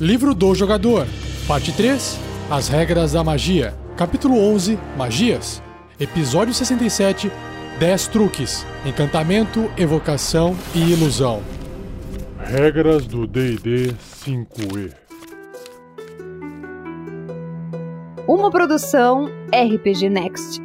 [0.00, 1.08] Livro do Jogador,
[1.48, 5.60] Parte 3 As Regras da Magia, Capítulo 11 Magias,
[5.98, 7.32] Episódio 67
[7.80, 11.42] 10 Truques, Encantamento, Evocação e Ilusão.
[12.38, 13.92] Regras do DD
[14.24, 14.92] 5E
[18.28, 20.62] Uma produção RPG Next.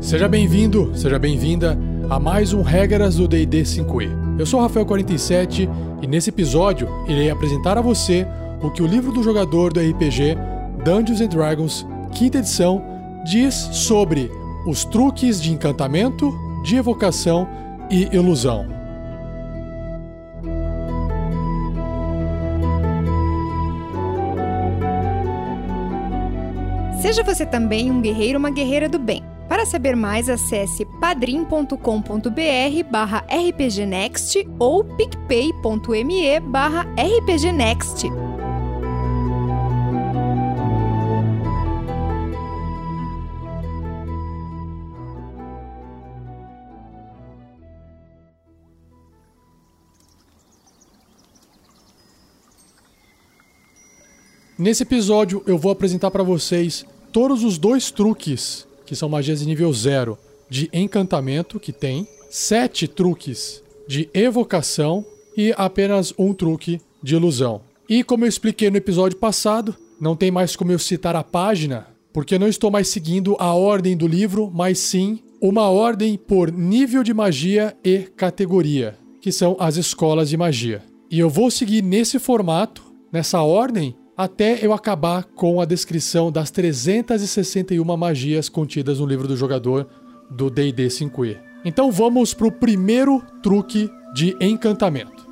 [0.00, 4.27] Seja bem-vindo, seja bem-vinda a mais um Regras do D&D 5e.
[4.38, 5.68] Eu sou o Rafael47
[6.00, 8.24] e nesse episódio irei apresentar a você
[8.62, 10.36] o que o livro do jogador do RPG
[10.84, 12.80] Dungeons Dragons, quinta edição,
[13.24, 14.30] diz sobre
[14.64, 17.48] os truques de encantamento, de evocação
[17.90, 18.64] e ilusão.
[27.02, 29.27] Seja você também um guerreiro ou uma guerreira do bem.
[29.48, 31.74] Para saber mais, acesse padrim.com.br
[32.90, 38.08] barra rpgnext ou picpay.me barra rpgnext.
[54.58, 59.46] Nesse episódio eu vou apresentar para vocês todos os dois truques, que são magias de
[59.46, 60.16] nível 0,
[60.48, 65.04] de encantamento que tem, sete truques de evocação
[65.36, 67.60] e apenas um truque de ilusão.
[67.86, 71.86] E como eu expliquei no episódio passado, não tem mais como eu citar a página,
[72.14, 77.02] porque não estou mais seguindo a ordem do livro, mas sim uma ordem por nível
[77.02, 80.82] de magia e categoria, que são as escolas de magia.
[81.10, 86.50] E eu vou seguir nesse formato, nessa ordem, até eu acabar com a descrição das
[86.50, 89.86] 361 magias contidas no livro do jogador
[90.28, 91.38] do D&D 5e.
[91.64, 95.28] Então vamos para o primeiro truque de encantamento.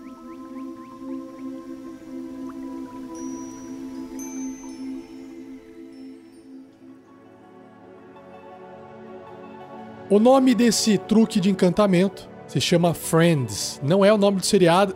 [10.09, 13.81] O nome desse truque de encantamento se chama Friends.
[13.83, 14.95] Não é o nome do seriado.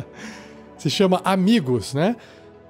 [0.78, 2.16] se chama Amigos, né?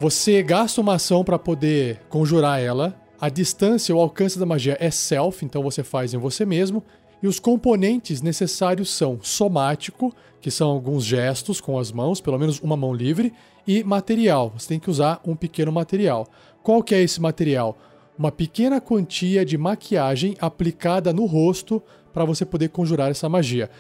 [0.03, 3.01] Você gasta uma ação para poder conjurar ela.
[3.21, 6.83] A distância, o alcance da magia é self, então você faz em você mesmo.
[7.23, 12.59] E os componentes necessários são somático, que são alguns gestos com as mãos, pelo menos
[12.59, 13.33] uma mão livre,
[13.65, 14.53] e material.
[14.59, 16.27] Você tem que usar um pequeno material.
[16.65, 17.79] Qual que é esse material?
[18.19, 21.81] Uma pequena quantia de maquiagem aplicada no rosto
[22.13, 23.71] para você poder conjurar essa magia.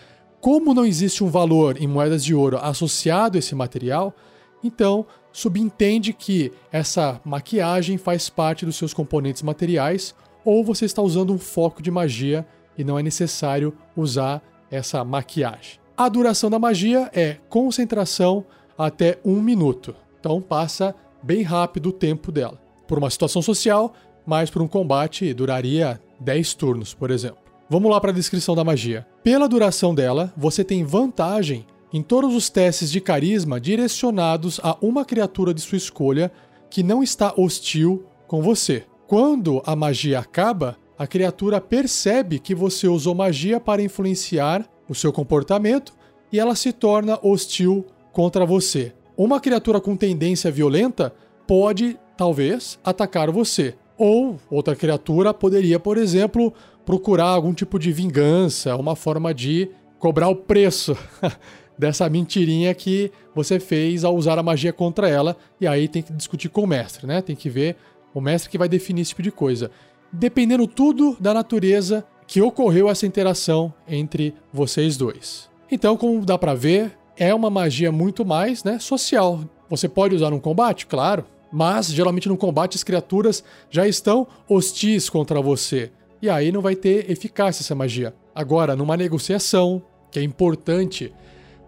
[0.41, 4.15] Como não existe um valor em moedas de ouro associado a esse material,
[4.62, 11.32] então subentende que essa maquiagem faz parte dos seus componentes materiais ou você está usando
[11.32, 15.81] um foco de magia e não é necessário usar essa maquiagem.
[15.97, 18.44] A duração da magia é concentração
[18.76, 22.60] até um minuto, então passa bem rápido o tempo dela.
[22.88, 23.94] Por uma situação social,
[24.26, 27.38] mas por um combate duraria 10 turnos, por exemplo.
[27.69, 29.06] Vamos lá para a descrição da magia.
[29.22, 35.04] Pela duração dela, você tem vantagem em todos os testes de carisma direcionados a uma
[35.04, 36.32] criatura de sua escolha
[36.70, 38.84] que não está hostil com você.
[39.06, 45.12] Quando a magia acaba, a criatura percebe que você usou magia para influenciar o seu
[45.12, 45.92] comportamento
[46.32, 48.94] e ela se torna hostil contra você.
[49.16, 51.14] Uma criatura com tendência violenta
[51.47, 53.75] pode, talvez, atacar você.
[53.98, 56.52] Ou outra criatura poderia, por exemplo,
[56.84, 60.97] procurar algum tipo de vingança, uma forma de cobrar o preço
[61.82, 65.37] dessa mentirinha que você fez ao usar a magia contra ela.
[65.60, 67.20] E aí tem que discutir com o mestre, né?
[67.20, 67.76] Tem que ver
[68.15, 69.69] o mestre que vai definir esse tipo de coisa.
[70.12, 75.50] Dependendo tudo da natureza que ocorreu essa interação entre vocês dois.
[75.70, 79.41] Então, como dá para ver, é uma magia muito mais, né, social.
[79.69, 85.10] Você pode usar no combate, claro, mas geralmente no combate as criaturas já estão hostis
[85.10, 85.91] contra você.
[86.20, 88.14] E aí não vai ter eficácia essa magia.
[88.32, 89.82] Agora, numa negociação,
[90.12, 91.12] que é importante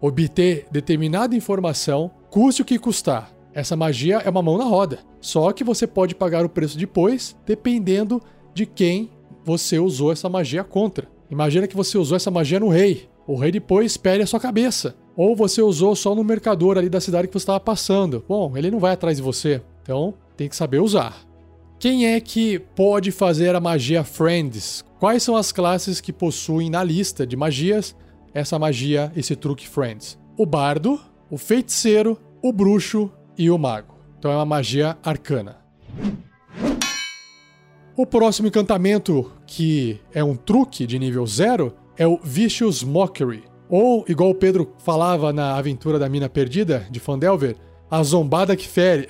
[0.00, 3.32] obter determinada informação, custe o que custar.
[3.52, 4.98] Essa magia é uma mão na roda.
[5.20, 8.20] Só que você pode pagar o preço depois, dependendo
[8.52, 9.10] de quem
[9.44, 11.08] você usou essa magia contra.
[11.30, 13.08] Imagina que você usou essa magia no rei.
[13.26, 14.96] O rei depois perde a sua cabeça.
[15.16, 18.24] Ou você usou só no mercador ali da cidade que você estava passando.
[18.28, 19.62] Bom, ele não vai atrás de você.
[19.82, 21.24] Então, tem que saber usar.
[21.78, 24.84] Quem é que pode fazer a magia Friends?
[24.98, 27.94] Quais são as classes que possuem na lista de magias
[28.34, 30.18] essa magia, esse truque Friends?
[30.36, 31.00] O bardo,
[31.30, 33.94] o feiticeiro, o bruxo e o mago.
[34.18, 35.58] Então é uma magia arcana.
[37.96, 43.44] O próximo encantamento, que é um truque de nível 0, é o Vicious Mockery.
[43.68, 47.56] Ou, igual o Pedro falava na aventura da Mina Perdida, de Fandelver,
[47.88, 49.08] A zombada que fere.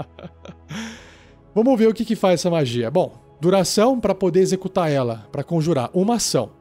[1.54, 2.90] Vamos ver o que, que faz essa magia.
[2.90, 6.59] Bom, duração para poder executar ela, para conjurar uma ação.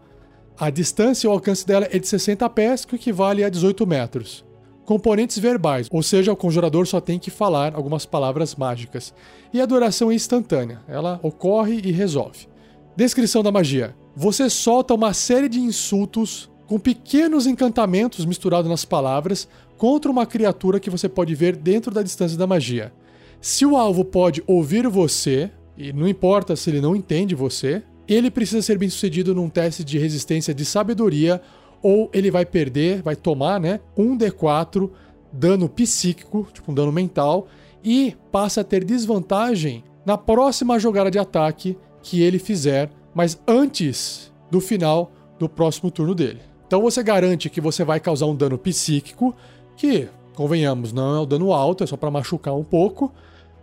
[0.60, 4.44] A distância e o alcance dela é de 60 pés, que equivale a 18 metros.
[4.84, 9.14] Componentes verbais, ou seja, o conjurador só tem que falar algumas palavras mágicas.
[9.54, 12.50] E a duração é instantânea, ela ocorre e resolve.
[12.94, 19.48] Descrição da magia: você solta uma série de insultos com pequenos encantamentos misturados nas palavras
[19.78, 22.92] contra uma criatura que você pode ver dentro da distância da magia.
[23.40, 28.32] Se o alvo pode ouvir você, e não importa se ele não entende você, ele
[28.32, 31.40] precisa ser bem sucedido num teste de resistência de sabedoria,
[31.82, 34.90] ou ele vai perder, vai tomar, né, um D4
[35.32, 37.48] dano psíquico, tipo um dano mental,
[37.84, 44.32] e passa a ter desvantagem na próxima jogada de ataque que ele fizer, mas antes
[44.50, 46.42] do final do próximo turno dele.
[46.66, 49.36] Então você garante que você vai causar um dano psíquico,
[49.76, 53.14] que, convenhamos, não é um dano alto, é só para machucar um pouco,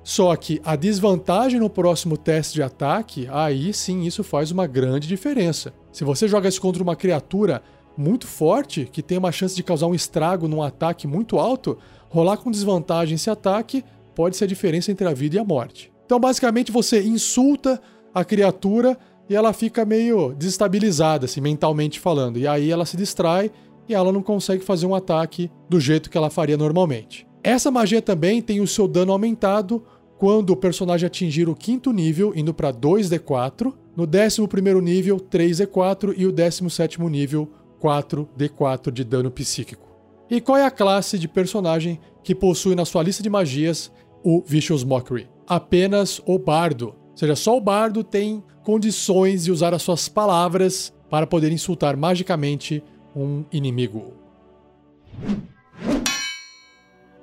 [0.06, 5.08] só que a desvantagem no próximo teste de ataque, aí sim isso faz uma grande
[5.08, 5.75] diferença.
[5.91, 7.61] Se você joga isso contra uma criatura
[7.99, 11.76] muito forte, que tem uma chance de causar um estrago num ataque muito alto,
[12.08, 15.93] rolar com desvantagem esse ataque pode ser a diferença entre a vida e a morte.
[16.05, 17.82] Então, basicamente, você insulta
[18.14, 18.97] a criatura
[19.29, 22.38] e ela fica meio desestabilizada, assim, mentalmente falando.
[22.38, 23.50] E aí ela se distrai
[23.88, 27.26] e ela não consegue fazer um ataque do jeito que ela faria normalmente.
[27.43, 29.85] Essa magia também tem o seu dano aumentado
[30.18, 36.26] quando o personagem atingir o quinto nível, indo para 2d4, no 11 nível, 3d4 e
[36.26, 39.86] o 17 nível, 4d4 de dano psíquico.
[40.30, 43.92] E qual é a classe de personagem que possui na sua lista de magias
[44.24, 45.28] o Vicious Mockery?
[45.46, 46.88] Apenas o Bardo.
[47.10, 51.96] Ou seja, só o Bardo tem condições de usar as suas palavras para poder insultar
[51.96, 52.82] magicamente
[53.14, 54.12] um inimigo.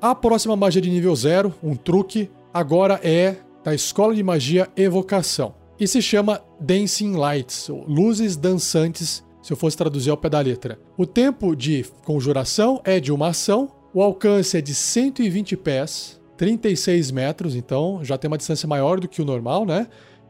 [0.01, 5.55] A próxima magia de nível 0, um truque, agora é da Escola de Magia Evocação.
[5.79, 10.79] E se chama Dancing Lights, luzes dançantes, se eu fosse traduzir ao pé da letra.
[10.95, 17.11] O tempo de conjuração é de uma ação, o alcance é de 120 pés, 36
[17.11, 19.87] metros, então já tem uma distância maior do que o normal, né?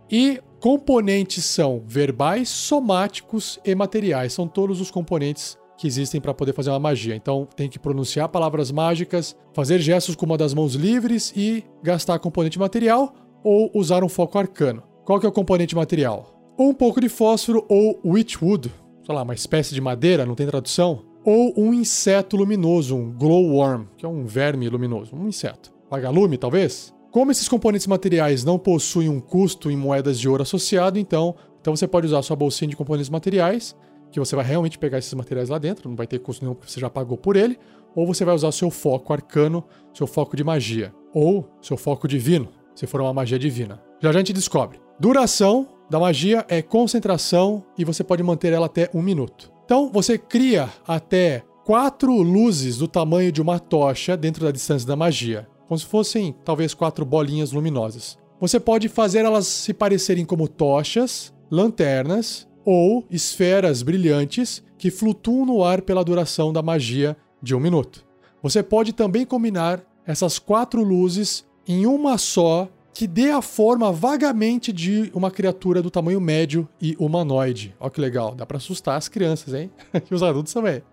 [0.09, 4.33] E componentes são verbais, somáticos e materiais.
[4.33, 7.15] São todos os componentes que existem para poder fazer uma magia.
[7.15, 12.19] Então tem que pronunciar palavras mágicas, fazer gestos com uma das mãos livres e gastar
[12.19, 14.83] componente material ou usar um foco arcano.
[15.03, 16.33] Qual que é o componente material?
[16.57, 18.71] um pouco de fósforo ou witchwood,
[19.05, 23.85] sei lá, uma espécie de madeira, não tem tradução, ou um inseto luminoso, um glowworm,
[23.97, 25.73] que é um verme luminoso, um inseto.
[25.89, 26.93] Vagalume, talvez?
[27.11, 31.75] Como esses componentes materiais não possuem um custo em moedas de ouro associado, então, então
[31.75, 33.75] você pode usar sua bolsinha de componentes materiais
[34.13, 36.71] que você vai realmente pegar esses materiais lá dentro, não vai ter custo nenhum porque
[36.71, 37.57] você já pagou por ele,
[37.95, 42.07] ou você vai usar o seu foco arcano, seu foco de magia, ou seu foco
[42.07, 43.81] divino, se for uma magia divina.
[43.99, 44.79] Já a gente descobre.
[44.99, 49.51] Duração da magia é concentração e você pode manter ela até um minuto.
[49.65, 54.95] Então você cria até quatro luzes do tamanho de uma tocha dentro da distância da
[54.95, 58.17] magia, como se fossem talvez quatro bolinhas luminosas.
[58.39, 65.63] Você pode fazer elas se parecerem como tochas, lanternas ou esferas brilhantes que flutuam no
[65.63, 68.05] ar pela duração da magia de um minuto.
[68.41, 74.71] Você pode também combinar essas quatro luzes em uma só que dê a forma vagamente
[74.71, 77.75] de uma criatura do tamanho médio e humanoide.
[77.79, 79.71] Olha que legal, dá para assustar as crianças, hein?
[80.09, 80.83] e os adultos também.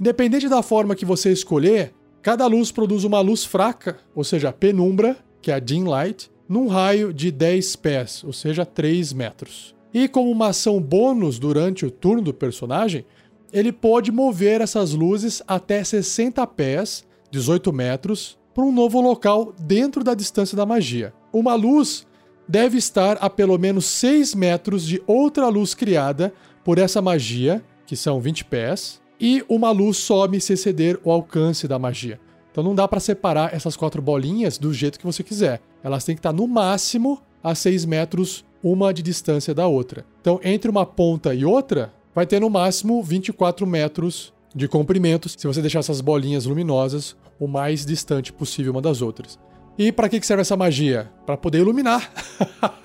[0.00, 5.16] Independente da forma que você escolher, cada luz produz uma luz fraca, ou seja, penumbra,
[5.40, 9.73] que é a dim light, num raio de 10 pés, ou seja, 3 metros.
[9.94, 13.06] E como uma ação bônus durante o turno do personagem,
[13.52, 20.02] ele pode mover essas luzes até 60 pés, 18 metros, para um novo local dentro
[20.02, 21.14] da distância da magia.
[21.32, 22.04] Uma luz
[22.48, 26.34] deve estar a pelo menos 6 metros de outra luz criada
[26.64, 31.68] por essa magia, que são 20 pés, e uma luz some se exceder o alcance
[31.68, 32.18] da magia.
[32.50, 35.60] Então não dá para separar essas quatro bolinhas do jeito que você quiser.
[35.84, 40.06] Elas têm que estar no máximo a 6 metros uma de distância da outra.
[40.22, 45.46] Então, entre uma ponta e outra, vai ter no máximo 24 metros de comprimento, se
[45.46, 49.38] você deixar essas bolinhas luminosas o mais distante possível uma das outras.
[49.76, 51.10] E para que serve essa magia?
[51.26, 52.10] Para poder iluminar.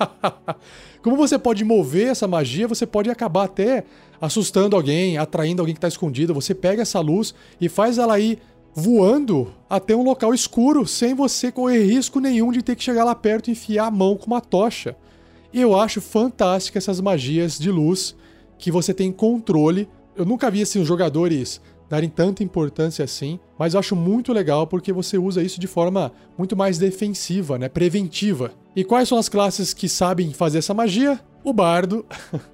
[1.02, 3.86] Como você pode mover essa magia, você pode acabar até
[4.20, 6.34] assustando alguém, atraindo alguém que está escondido.
[6.34, 8.40] Você pega essa luz e faz ela ir
[8.74, 13.16] voando até um local escuro, sem você correr risco nenhum de ter que chegar lá
[13.16, 14.98] perto e enfiar a mão com uma tocha.
[15.52, 18.16] E eu acho fantástica essas magias de luz
[18.58, 19.88] que você tem controle.
[20.16, 24.68] Eu nunca vi assim os jogadores darem tanta importância assim, mas eu acho muito legal
[24.68, 28.52] porque você usa isso de forma muito mais defensiva, né, preventiva.
[28.76, 31.20] E quais são as classes que sabem fazer essa magia?
[31.44, 32.06] O bardo,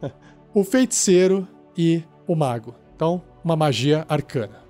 [0.54, 1.46] o feiticeiro
[1.78, 2.74] e o mago.
[2.96, 4.64] Então, uma magia arcana.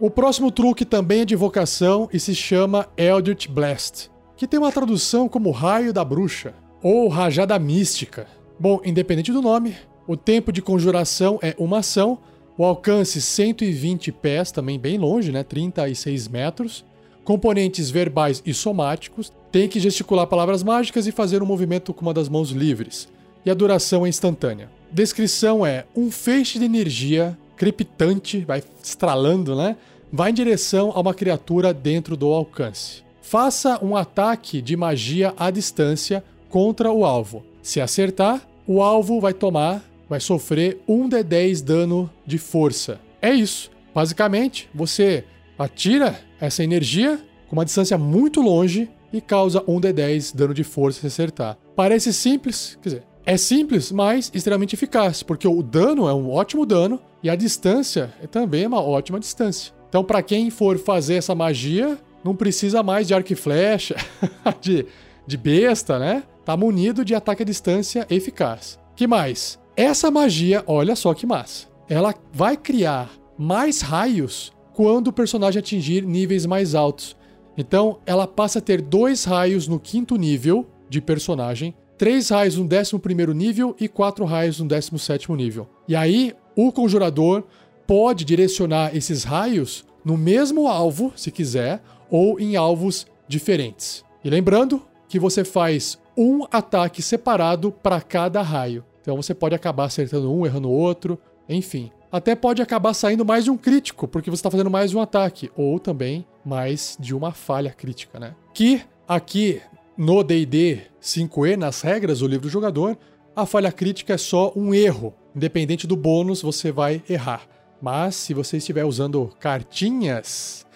[0.00, 4.70] O próximo truque também é de vocação e se chama Eldritch Blast, que tem uma
[4.70, 8.28] tradução como Raio da Bruxa ou Rajada Mística.
[8.58, 9.74] Bom, independente do nome,
[10.06, 12.20] o tempo de conjuração é uma ação,
[12.56, 15.42] o alcance 120 pés, também bem longe, né?
[15.42, 16.84] 36 metros.
[17.24, 22.14] Componentes verbais e somáticos, tem que gesticular palavras mágicas e fazer um movimento com uma
[22.14, 23.08] das mãos livres.
[23.44, 24.70] E a duração é instantânea.
[24.90, 29.76] Descrição é um feixe de energia crepitante, vai estralando, né?
[30.12, 33.07] Vai em direção a uma criatura dentro do alcance.
[33.28, 37.44] Faça um ataque de magia à distância contra o alvo.
[37.60, 42.98] Se acertar, o alvo vai tomar, vai sofrer 1 de 10 dano de força.
[43.20, 43.70] É isso.
[43.94, 45.26] Basicamente, você
[45.58, 47.20] atira essa energia
[47.50, 51.58] com uma distância muito longe e causa 1 de 10 dano de força se acertar.
[51.76, 56.64] Parece simples, quer dizer, é simples, mas extremamente eficaz, porque o dano é um ótimo
[56.64, 59.74] dano e a distância é também uma ótima distância.
[59.86, 63.96] Então, para quem for fazer essa magia, não precisa mais de arco e flecha,
[64.60, 64.84] de,
[65.26, 66.22] de besta, né?
[66.44, 68.78] Tá munido de ataque à distância eficaz.
[68.94, 69.58] Que mais?
[69.74, 71.68] Essa magia, olha só que massa.
[71.88, 77.16] Ela vai criar mais raios quando o personagem atingir níveis mais altos.
[77.56, 82.62] Então, ela passa a ter dois raios no quinto nível de personagem três raios no
[82.62, 85.68] 11 nível e quatro raios no 17 nível.
[85.88, 87.42] E aí, o conjurador
[87.88, 94.04] pode direcionar esses raios no mesmo alvo, se quiser, ou em alvos diferentes.
[94.24, 98.84] E lembrando que você faz um ataque separado para cada raio.
[99.00, 101.90] Então você pode acabar acertando um, errando outro, enfim.
[102.10, 105.00] Até pode acabar saindo mais de um crítico, porque você está fazendo mais de um
[105.00, 108.34] ataque, ou também mais de uma falha crítica, né?
[108.54, 109.60] Que aqui
[109.96, 112.96] no DD 5E, nas regras do livro do jogador,
[113.36, 115.14] a falha crítica é só um erro.
[115.36, 117.46] Independente do bônus, você vai errar.
[117.80, 120.66] Mas se você estiver usando cartinhas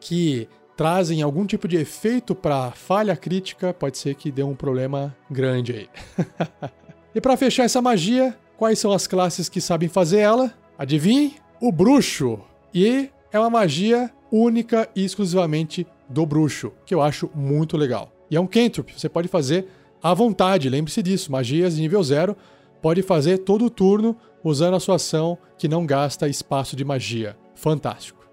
[0.00, 0.48] que
[0.80, 5.72] trazem algum tipo de efeito para falha crítica, pode ser que dê um problema grande
[5.74, 5.88] aí.
[7.14, 10.54] e para fechar essa magia, quais são as classes que sabem fazer ela?
[10.78, 11.34] Adivinhe?
[11.60, 12.40] O bruxo.
[12.72, 18.10] E é uma magia única e exclusivamente do bruxo, que eu acho muito legal.
[18.30, 19.66] E é um cantrip, você pode fazer
[20.02, 21.30] à vontade, lembre-se disso.
[21.30, 22.34] Magias de nível 0
[22.80, 27.36] pode fazer todo o turno usando a sua ação que não gasta espaço de magia.
[27.54, 28.26] Fantástico.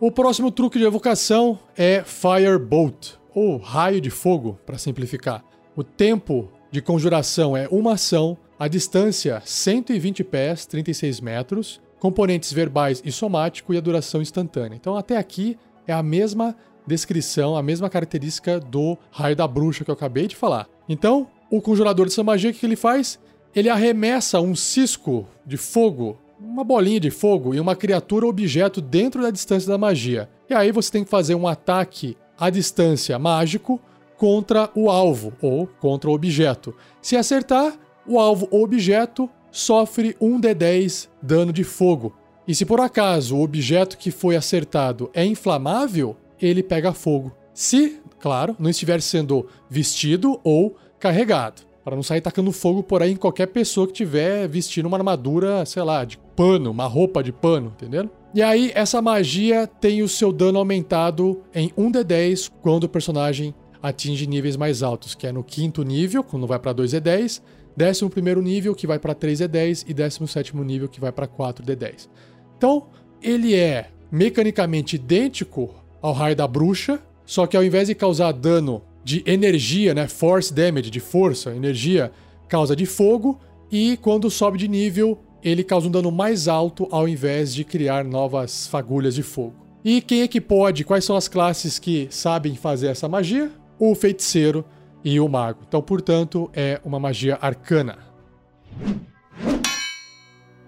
[0.00, 5.42] O próximo truque de evocação é Firebolt, ou raio de fogo, para simplificar.
[5.74, 13.02] O tempo de conjuração é uma ação, a distância 120 pés, 36 metros, componentes verbais
[13.04, 14.76] e somático e a duração instantânea.
[14.76, 16.54] Então até aqui é a mesma
[16.86, 20.68] descrição, a mesma característica do raio da bruxa que eu acabei de falar.
[20.88, 23.18] Então, o conjurador de magia, o que ele faz?
[23.52, 28.80] Ele arremessa um cisco de fogo, uma bolinha de fogo e uma criatura ou objeto
[28.80, 30.28] dentro da distância da magia.
[30.48, 33.80] E aí você tem que fazer um ataque à distância mágico
[34.16, 36.74] contra o alvo ou contra o objeto.
[37.02, 42.14] Se acertar, o alvo ou objeto sofre um D10 dano de fogo.
[42.46, 47.32] E se por acaso o objeto que foi acertado é inflamável, ele pega fogo.
[47.52, 51.67] Se, claro, não estiver sendo vestido ou carregado.
[51.84, 55.64] Para não sair tacando fogo por aí em qualquer pessoa que tiver vestindo uma armadura,
[55.64, 58.10] sei lá, de pano, uma roupa de pano, entendeu?
[58.34, 64.26] E aí, essa magia tem o seu dano aumentado em 1d10 quando o personagem atinge
[64.26, 67.40] níveis mais altos, que é no quinto nível, quando vai para 2d10,
[67.76, 72.08] décimo primeiro nível, que vai para 3d10, e décimo sétimo nível, que vai para 4d10.
[72.56, 72.88] Então,
[73.22, 78.82] ele é mecanicamente idêntico ao raio da bruxa, só que ao invés de causar dano
[79.08, 82.12] de energia, né, force damage, de força, energia,
[82.46, 83.40] causa de fogo,
[83.72, 88.04] e quando sobe de nível, ele causa um dano mais alto ao invés de criar
[88.04, 89.54] novas fagulhas de fogo.
[89.82, 90.84] E quem é que pode?
[90.84, 93.50] Quais são as classes que sabem fazer essa magia?
[93.78, 94.62] O feiticeiro
[95.02, 95.60] e o mago.
[95.66, 97.96] Então, portanto, é uma magia arcana.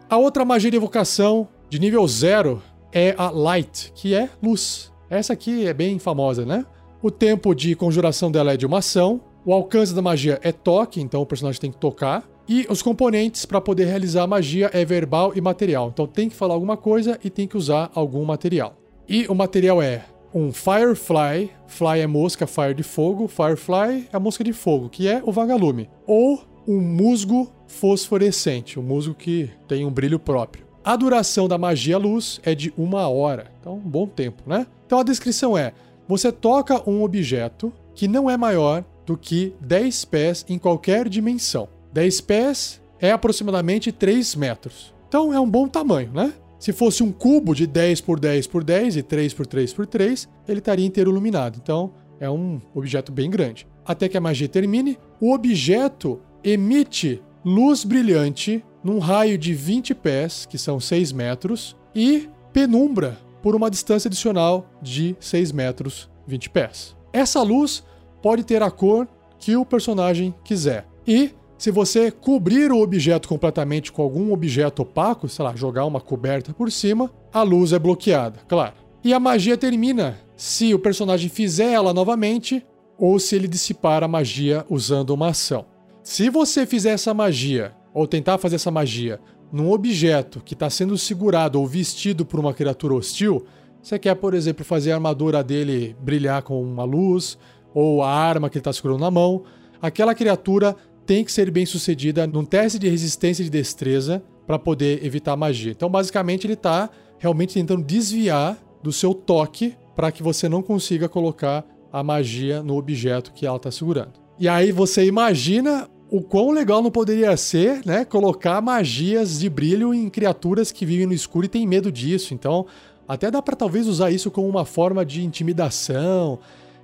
[0.09, 4.90] A outra magia de evocação de nível 0 é a Light, que é luz.
[5.11, 6.64] Essa aqui é bem famosa, né?
[7.02, 9.23] O tempo de conjuração dela é de uma ação.
[9.42, 12.28] O alcance da magia é toque, então o personagem tem que tocar.
[12.47, 15.88] E os componentes para poder realizar a magia é verbal e material.
[15.88, 18.76] Então tem que falar alguma coisa e tem que usar algum material.
[19.09, 20.04] E o material é
[20.35, 25.09] um Firefly, Fly é mosca, Fire de fogo, Firefly é a mosca de fogo, que
[25.09, 25.88] é o vagalume.
[26.07, 30.66] Ou um musgo fosforescente, um musgo que tem um brilho próprio.
[30.85, 34.66] A duração da magia luz é de uma hora, então um bom tempo, né?
[34.87, 35.73] Então a descrição é:
[36.11, 41.69] você toca um objeto que não é maior do que 10 pés em qualquer dimensão.
[41.93, 44.93] 10 pés é aproximadamente 3 metros.
[45.07, 46.33] Então é um bom tamanho, né?
[46.59, 49.87] Se fosse um cubo de 10 por 10 por 10 e 3 por 3 por
[49.87, 51.61] 3, ele estaria inteiro iluminado.
[51.62, 53.64] Então é um objeto bem grande.
[53.87, 60.45] Até que a magia termine, o objeto emite luz brilhante num raio de 20 pés,
[60.45, 66.97] que são 6 metros, e penumbra por uma distância adicional de 6 metros, 20 pés.
[67.12, 67.85] Essa luz
[68.23, 70.87] pode ter a cor que o personagem quiser.
[71.06, 76.00] E se você cobrir o objeto completamente com algum objeto opaco, sei lá, jogar uma
[76.00, 78.75] coberta por cima, a luz é bloqueada, claro.
[79.02, 82.64] E a magia termina se o personagem fizer ela novamente
[82.99, 85.66] ou se ele dissipar a magia usando uma ação.
[86.02, 89.20] Se você fizer essa magia, ou tentar fazer essa magia,
[89.52, 93.45] num objeto que está sendo segurado ou vestido por uma criatura hostil,
[93.83, 97.38] você quer, por exemplo, fazer a armadura dele brilhar com uma luz,
[97.75, 99.45] ou a arma que ele está segurando na mão,
[99.80, 100.76] aquela criatura
[101.07, 105.73] tem que ser bem sucedida num teste de resistência de destreza para poder evitar magia.
[105.73, 111.09] Então, basicamente, ele está realmente tentando desviar do seu toque para que você não consiga
[111.09, 114.12] colocar a magia no objeto que ela está segurando.
[114.38, 118.05] E aí você imagina o quão legal não poderia ser, né?
[118.05, 122.35] Colocar magias de brilho em criaturas que vivem no escuro e têm medo disso.
[122.35, 122.67] Então,
[123.07, 126.40] até dá para talvez usar isso como uma forma de intimidação.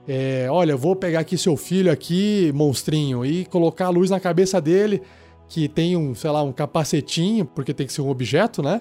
[0.06, 4.60] É, olha, vou pegar aqui seu filho aqui, monstrinho, e colocar a luz na cabeça
[4.60, 5.02] dele,
[5.48, 8.80] que tem um, sei lá, um capacetinho, porque tem que ser um objeto, né?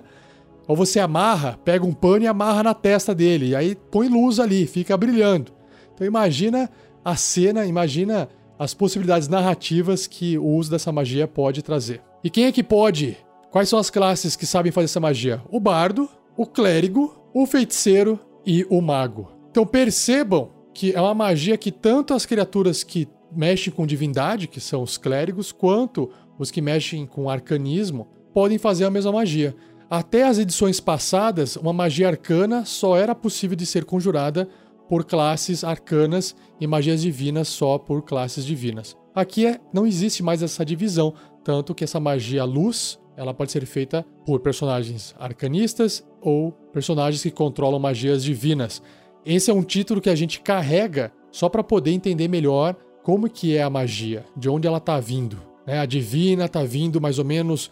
[0.67, 4.39] Ou você amarra, pega um pano e amarra na testa dele, e aí põe luz
[4.39, 5.51] ali, fica brilhando.
[5.93, 6.69] Então imagina
[7.03, 12.01] a cena, imagina as possibilidades narrativas que o uso dessa magia pode trazer.
[12.23, 13.17] E quem é que pode?
[13.51, 15.41] Quais são as classes que sabem fazer essa magia?
[15.49, 19.31] O bardo, o clérigo, o feiticeiro e o mago.
[19.51, 24.59] Então percebam que é uma magia que tanto as criaturas que mexem com divindade, que
[24.59, 29.55] são os clérigos, quanto os que mexem com arcanismo, podem fazer a mesma magia.
[29.89, 34.49] Até as edições passadas, uma magia arcana só era possível de ser conjurada
[34.89, 38.95] por classes arcanas e magias divinas só por classes divinas.
[39.13, 43.65] Aqui é, não existe mais essa divisão, tanto que essa magia luz ela pode ser
[43.65, 48.81] feita por personagens arcanistas ou personagens que controlam magias divinas.
[49.25, 53.55] Esse é um título que a gente carrega só para poder entender melhor como que
[53.55, 55.37] é a magia, de onde ela está vindo.
[55.65, 55.79] Né?
[55.79, 57.71] A divina está vindo mais ou menos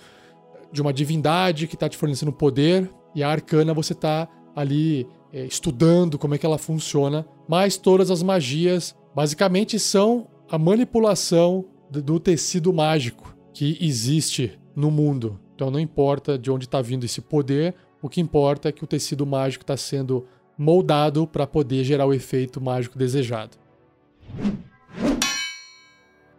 [0.72, 6.18] de uma divindade que está te fornecendo poder, e a arcana você está ali estudando
[6.20, 12.72] como é que ela funciona, mas todas as magias basicamente são a manipulação do tecido
[12.72, 15.40] mágico que existe no mundo.
[15.56, 18.88] Então não importa de onde está vindo esse poder, o que importa é que o
[18.88, 20.26] tecido mágico está sendo
[20.58, 23.58] moldado para poder gerar o efeito mágico desejado.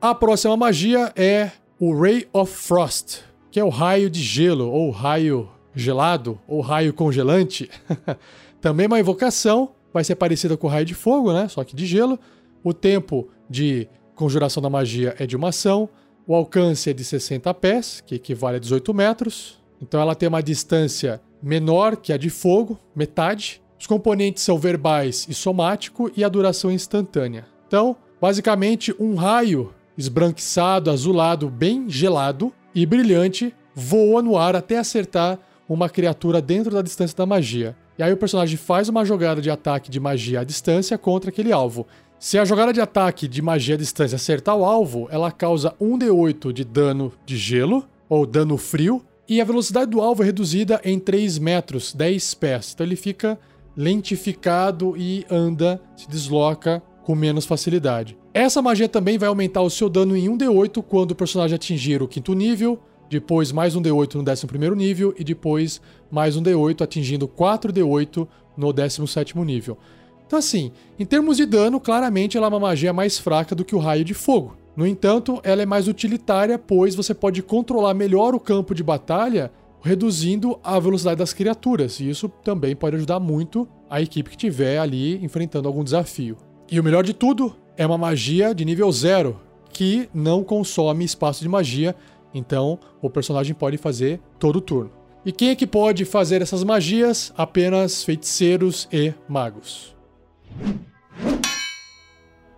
[0.00, 4.90] A próxima magia é o Ray of Frost, que é o raio de gelo, ou
[4.90, 7.70] raio gelado, ou raio congelante.
[8.64, 11.48] Também uma invocação, vai ser parecida com o raio de fogo, né?
[11.48, 12.18] Só que de gelo.
[12.62, 15.86] O tempo de conjuração da magia é de uma ação.
[16.26, 19.62] O alcance é de 60 pés, que equivale a 18 metros.
[19.82, 23.60] Então ela tem uma distância menor que a de fogo, metade.
[23.78, 27.44] Os componentes são verbais e somático e a duração é instantânea.
[27.68, 35.38] Então, basicamente, um raio esbranquiçado, azulado, bem gelado e brilhante voa no ar até acertar
[35.68, 37.76] uma criatura dentro da distância da magia.
[37.98, 41.52] E aí o personagem faz uma jogada de ataque de magia à distância contra aquele
[41.52, 41.86] alvo.
[42.18, 46.52] Se a jogada de ataque de magia à distância acertar o alvo, ela causa 1d8
[46.52, 50.98] de dano de gelo, ou dano frio, e a velocidade do alvo é reduzida em
[50.98, 52.72] 3 metros, 10 pés.
[52.74, 53.38] Então ele fica
[53.76, 58.16] lentificado e anda, se desloca com menos facilidade.
[58.32, 62.08] Essa magia também vai aumentar o seu dano em 1d8 quando o personagem atingir o
[62.08, 62.80] quinto nível,
[63.14, 68.26] depois mais um D8 no 11 nível e depois mais um D8 atingindo 4 D8
[68.56, 69.78] no 17 nível.
[70.26, 73.76] Então assim, em termos de dano, claramente ela é uma magia mais fraca do que
[73.76, 74.56] o raio de fogo.
[74.76, 79.52] No entanto, ela é mais utilitária, pois você pode controlar melhor o campo de batalha,
[79.80, 84.78] reduzindo a velocidade das criaturas, e isso também pode ajudar muito a equipe que estiver
[84.78, 86.36] ali enfrentando algum desafio.
[86.68, 89.38] E o melhor de tudo, é uma magia de nível 0,
[89.74, 91.94] que não consome espaço de magia,
[92.34, 94.90] então, o personagem pode fazer todo o turno.
[95.24, 97.32] E quem é que pode fazer essas magias?
[97.36, 99.94] Apenas feiticeiros e magos.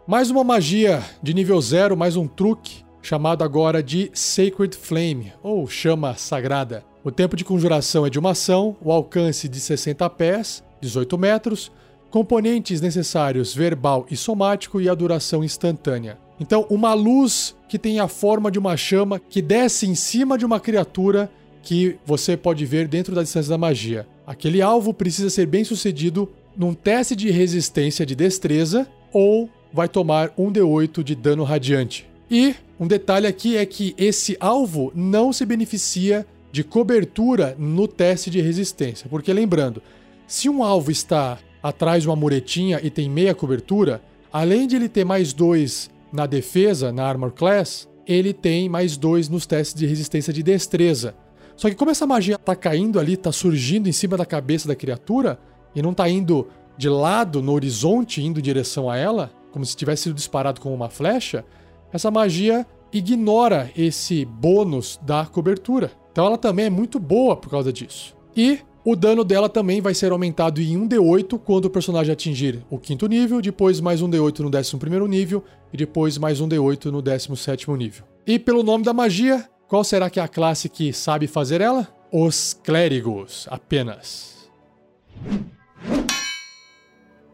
[0.07, 5.69] Mais uma magia de nível 0, mais um truque, chamado agora de Sacred Flame, ou
[5.69, 6.85] chama sagrada.
[7.05, 11.71] O tempo de conjuração é de uma ação, o alcance de 60 pés, 18 metros,
[12.11, 16.19] componentes necessários verbal e somático e a duração instantânea.
[16.39, 20.45] Então, uma luz que tem a forma de uma chama que desce em cima de
[20.45, 21.31] uma criatura
[21.63, 24.07] que você pode ver dentro da distância da magia.
[24.27, 30.33] Aquele alvo precisa ser bem sucedido num teste de resistência de destreza ou vai tomar
[30.39, 32.09] um D8 de dano radiante.
[32.31, 38.31] E um detalhe aqui é que esse alvo não se beneficia de cobertura no teste
[38.31, 39.83] de resistência, porque lembrando,
[40.27, 44.01] se um alvo está atrás uma muretinha e tem meia cobertura,
[44.33, 49.29] além de ele ter mais dois na defesa, na Armor Class, ele tem mais dois
[49.29, 51.15] nos testes de resistência de destreza.
[51.57, 54.77] Só que como essa magia tá caindo ali, tá surgindo em cima da cabeça da
[54.77, 55.39] criatura
[55.75, 56.47] e não tá indo
[56.79, 60.73] de lado no horizonte, indo em direção a ela, como se tivesse sido disparado com
[60.73, 61.45] uma flecha,
[61.93, 65.91] essa magia ignora esse bônus da cobertura.
[66.13, 68.15] Então ela também é muito boa por causa disso.
[68.37, 72.79] E o dano dela também vai ser aumentado em 1d8 quando o personagem atingir o
[72.79, 77.37] quinto nível, depois mais 1d8 no décimo primeiro nível e depois mais 1d8 no décimo
[77.37, 78.05] sétimo nível.
[78.25, 81.89] E pelo nome da magia, qual será que é a classe que sabe fazer ela?
[82.13, 84.49] Os clérigos, apenas.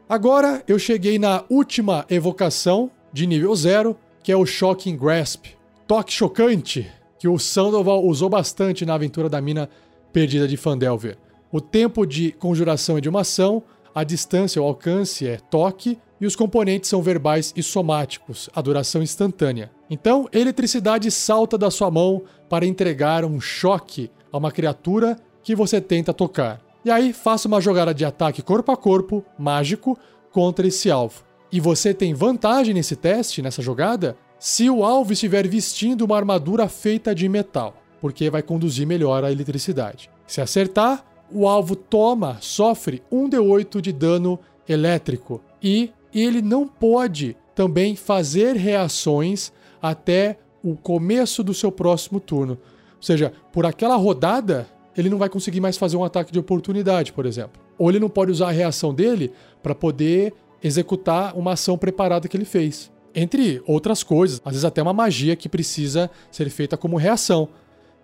[0.09, 5.49] Agora eu cheguei na última evocação de nível 0, que é o Shocking Grasp.
[5.87, 9.69] Toque chocante, que o Sandoval usou bastante na aventura da mina
[10.15, 11.19] perdida de Fandelver.
[11.53, 13.63] O tempo de conjuração é de uma ação,
[13.95, 19.03] a distância ou alcance é toque e os componentes são verbais e somáticos, a duração
[19.03, 19.71] instantânea.
[19.91, 25.79] Então, eletricidade salta da sua mão para entregar um choque a uma criatura que você
[25.79, 26.59] tenta tocar.
[26.87, 29.99] E aí, faça uma jogada de ataque corpo a corpo, mágico,
[30.31, 31.23] contra esse alvo.
[31.53, 36.67] E você tem vantagem nesse teste, nessa jogada, se o alvo estiver vestindo uma armadura
[36.67, 40.11] feita de metal, porque vai conduzir melhor a eletricidade.
[40.27, 47.97] Se acertar, o alvo toma, sofre 1d8 de dano elétrico e ele não pode também
[47.97, 52.59] fazer reações até o começo do seu próximo turno.
[52.97, 54.67] Ou seja, por aquela rodada,
[54.97, 57.61] ele não vai conseguir mais fazer um ataque de oportunidade, por exemplo.
[57.79, 62.37] Ou ele não pode usar a reação dele para poder executar uma ação preparada que
[62.37, 62.93] ele fez.
[63.15, 67.49] Entre outras coisas, às vezes até uma magia que precisa ser feita como reação.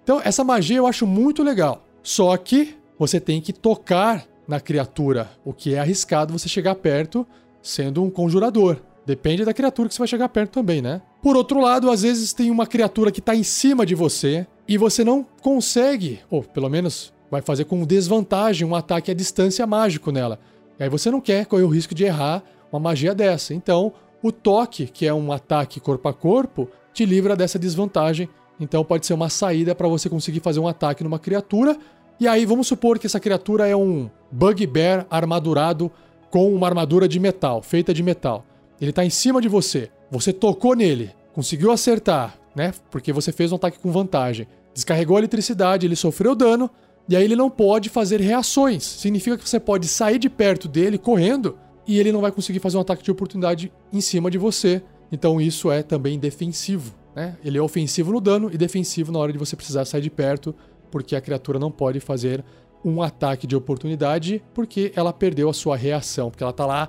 [0.02, 1.86] Então, essa magia eu acho muito legal.
[2.02, 7.26] Só que você tem que tocar na criatura, o que é arriscado você chegar perto
[7.62, 8.78] sendo um conjurador.
[9.04, 11.00] Depende da criatura que você vai chegar perto também, né?
[11.22, 14.76] Por outro lado, às vezes tem uma criatura que está em cima de você e
[14.76, 20.10] você não consegue, ou pelo menos vai fazer com desvantagem um ataque à distância mágico
[20.10, 20.38] nela.
[20.78, 23.54] E aí você não quer correr o risco de errar uma magia dessa.
[23.54, 28.28] Então, o toque, que é um ataque corpo a corpo, te livra dessa desvantagem.
[28.60, 31.78] Então pode ser uma saída para você conseguir fazer um ataque numa criatura
[32.20, 35.90] e aí vamos supor que essa criatura é um bugbear armadurado
[36.30, 38.44] com uma armadura de metal, feita de metal.
[38.80, 39.90] Ele está em cima de você.
[40.10, 42.72] Você tocou nele, conseguiu acertar, né?
[42.90, 44.46] Porque você fez um ataque com vantagem.
[44.74, 46.70] Descarregou a eletricidade, ele sofreu dano,
[47.08, 48.84] e aí ele não pode fazer reações.
[48.84, 52.76] Significa que você pode sair de perto dele correndo e ele não vai conseguir fazer
[52.76, 54.82] um ataque de oportunidade em cima de você.
[55.10, 56.94] Então isso é também defensivo.
[57.16, 57.36] Né?
[57.42, 60.54] Ele é ofensivo no dano e defensivo na hora de você precisar sair de perto
[60.90, 62.44] porque a criatura não pode fazer
[62.84, 66.88] um ataque de oportunidade porque ela perdeu a sua reação, porque ela tá lá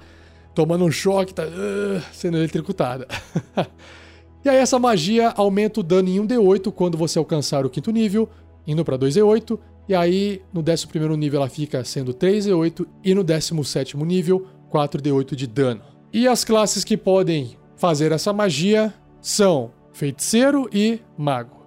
[0.54, 3.08] tomando um choque, tá uh, sendo eletrocutada.
[4.44, 8.30] e aí essa magia aumenta o dano em 1d8 quando você alcançar o quinto nível,
[8.68, 9.58] indo para 2d8,
[9.88, 15.48] e aí no 11 nível ela fica sendo 3d8 e no 17 nível 4d8 de
[15.48, 15.82] dano.
[16.12, 21.66] E as classes que podem fazer essa magia são feiticeiro e mago.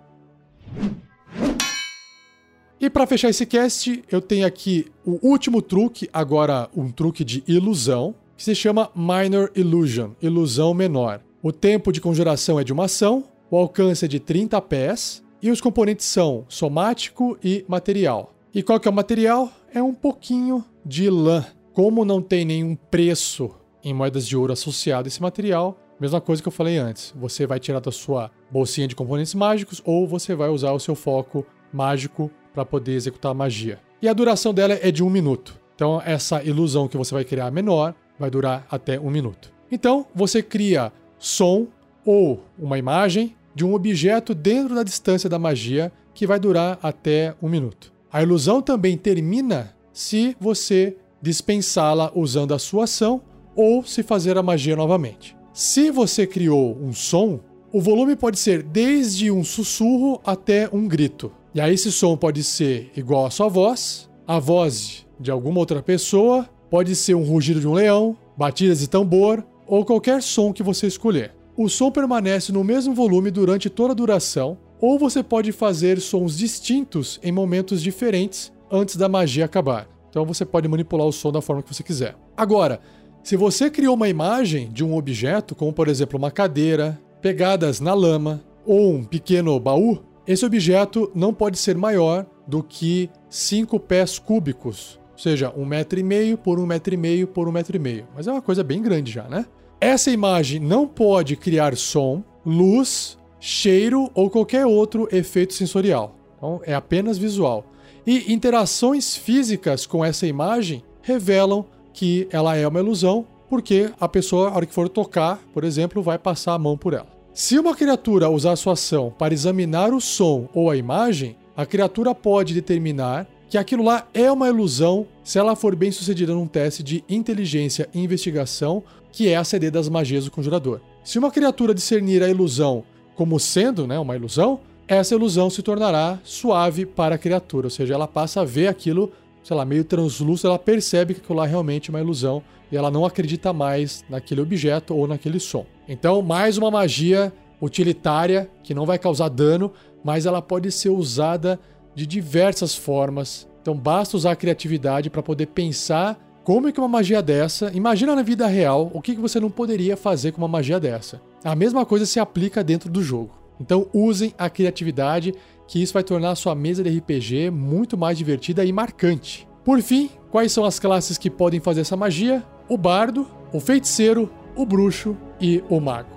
[2.82, 7.44] E para fechar esse cast, eu tenho aqui o último truque, agora um truque de
[7.46, 11.20] ilusão, que se chama Minor Illusion, ilusão menor.
[11.40, 15.48] O tempo de conjuração é de uma ação, o alcance é de 30 pés e
[15.52, 18.34] os componentes são somático e material.
[18.52, 19.48] E qual que é o material?
[19.72, 21.46] É um pouquinho de lã.
[21.72, 23.48] Como não tem nenhum preço
[23.84, 27.14] em moedas de ouro associado a esse material, mesma coisa que eu falei antes.
[27.16, 30.96] Você vai tirar da sua bolsinha de componentes mágicos ou você vai usar o seu
[30.96, 33.80] foco mágico para poder executar a magia.
[34.00, 35.58] E a duração dela é de um minuto.
[35.74, 39.52] Então, essa ilusão que você vai criar menor vai durar até um minuto.
[39.70, 41.66] Então, você cria som
[42.04, 47.34] ou uma imagem de um objeto dentro da distância da magia que vai durar até
[47.40, 47.92] um minuto.
[48.12, 53.22] A ilusão também termina se você dispensá-la usando a sua ação
[53.54, 55.36] ou se fazer a magia novamente.
[55.52, 57.40] Se você criou um som,
[57.74, 61.32] O volume pode ser desde um sussurro até um grito.
[61.54, 65.82] E aí esse som pode ser igual à sua voz, a voz de alguma outra
[65.82, 70.62] pessoa, pode ser um rugido de um leão, batidas de tambor ou qualquer som que
[70.62, 71.34] você escolher.
[71.54, 76.38] O som permanece no mesmo volume durante toda a duração, ou você pode fazer sons
[76.38, 79.86] distintos em momentos diferentes antes da magia acabar.
[80.08, 82.16] Então você pode manipular o som da forma que você quiser.
[82.34, 82.80] Agora,
[83.22, 87.92] se você criou uma imagem de um objeto, como por exemplo uma cadeira, pegadas na
[87.92, 94.18] lama ou um pequeno baú, esse objeto não pode ser maior do que 5 pés
[94.18, 97.76] cúbicos, ou seja, um metro e meio por um metro e meio por um metro
[97.76, 98.06] e meio.
[98.14, 99.46] Mas é uma coisa bem grande já, né?
[99.80, 106.16] Essa imagem não pode criar som, luz, cheiro ou qualquer outro efeito sensorial.
[106.36, 107.64] Então é apenas visual.
[108.06, 114.50] E interações físicas com essa imagem revelam que ela é uma ilusão, porque a pessoa,
[114.50, 117.08] na hora que for tocar, por exemplo, vai passar a mão por ela.
[117.34, 122.14] Se uma criatura usar sua ação para examinar o som ou a imagem, a criatura
[122.14, 126.82] pode determinar que aquilo lá é uma ilusão se ela for bem sucedida num teste
[126.82, 130.82] de inteligência e investigação, que é a CD das magias do conjurador.
[131.02, 136.18] Se uma criatura discernir a ilusão como sendo né, uma ilusão, essa ilusão se tornará
[136.22, 139.10] suave para a criatura, ou seja, ela passa a ver aquilo
[139.42, 142.42] sei lá, meio translúcido, ela percebe que aquilo lá é realmente uma ilusão
[142.72, 145.66] e ela não acredita mais naquele objeto ou naquele som.
[145.86, 151.60] Então, mais uma magia utilitária que não vai causar dano, mas ela pode ser usada
[151.94, 153.46] de diversas formas.
[153.60, 158.16] Então, basta usar a criatividade para poder pensar como é que uma magia dessa, imagina
[158.16, 161.20] na vida real, o que você não poderia fazer com uma magia dessa.
[161.44, 163.30] A mesma coisa se aplica dentro do jogo.
[163.60, 165.32] Então usem a criatividade
[165.68, 169.46] que isso vai tornar a sua mesa de RPG muito mais divertida e marcante.
[169.64, 172.44] Por fim, quais são as classes que podem fazer essa magia?
[172.72, 176.08] O bardo, o feiticeiro, o bruxo e o mago.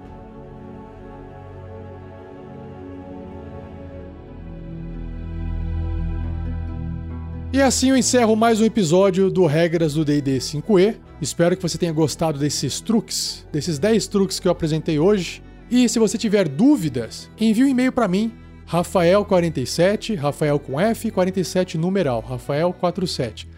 [7.52, 10.96] E assim eu encerro mais um episódio do Regras do D&D 5e.
[11.22, 15.44] Espero que você tenha gostado desses truques, desses 10 truques que eu apresentei hoje.
[15.70, 18.32] E se você tiver dúvidas, envie um e-mail para mim
[18.66, 23.55] Rafael47, Rafael com F, 47 numeral, Rafael47, arroba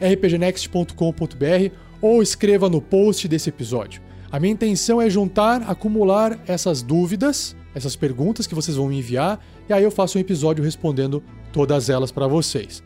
[0.00, 4.02] rpgnext.com.br ou escreva no post desse episódio.
[4.30, 9.38] A minha intenção é juntar, acumular essas dúvidas, essas perguntas que vocês vão me enviar,
[9.68, 12.82] e aí eu faço um episódio respondendo todas elas para vocês.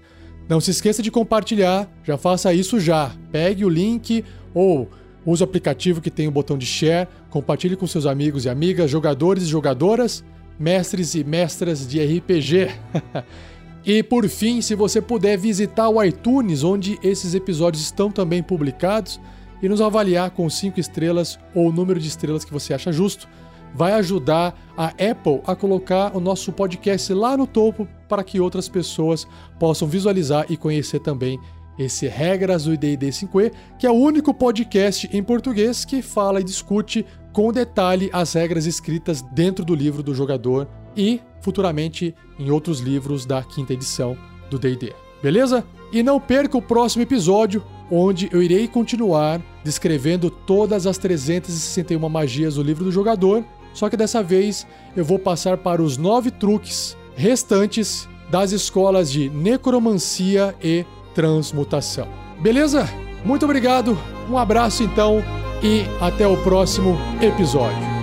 [0.49, 3.13] Não se esqueça de compartilhar, já faça isso já.
[3.33, 4.89] Pegue o link ou
[5.25, 8.91] use o aplicativo que tem o botão de share, compartilhe com seus amigos e amigas,
[8.91, 10.25] jogadores e jogadoras
[10.59, 12.71] mestres e mestras de RPG.
[13.87, 19.21] e por fim, se você puder visitar o iTunes, onde esses episódios estão também publicados,
[19.63, 23.29] e nos avaliar com 5 estrelas ou o número de estrelas que você acha justo,
[23.73, 28.69] vai ajudar a Apple a colocar o nosso podcast lá no topo para que outras
[28.69, 29.27] pessoas
[29.59, 31.39] possam visualizar e conhecer também
[31.79, 36.45] esse Regras do D&D 5e, que é o único podcast em português que fala e
[36.45, 42.81] discute com detalhe as regras escritas dentro do livro do jogador e futuramente em outros
[42.81, 44.19] livros da quinta edição
[44.51, 44.93] do D&D.
[45.23, 45.65] Beleza?
[45.93, 52.57] E não perca o próximo episódio, onde eu irei continuar descrevendo todas as 361 magias
[52.57, 56.97] do livro do jogador, só que dessa vez eu vou passar para os nove truques
[57.15, 62.09] restantes das escolas de necromancia e transmutação.
[62.41, 62.89] Beleza?
[63.25, 63.97] Muito obrigado,
[64.29, 65.23] um abraço então
[65.63, 67.96] e até o próximo episódio.